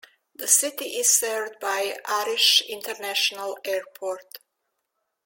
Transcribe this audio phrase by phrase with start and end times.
[0.33, 4.39] The city is served by Arish International Airport.